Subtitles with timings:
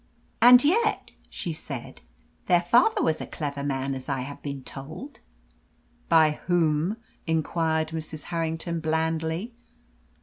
[0.41, 2.01] "And yet," she said,
[2.47, 5.19] "their father was a clever man as I have been told."
[6.09, 8.23] "By whom?" inquired Mrs.
[8.33, 9.53] Harrington blandly.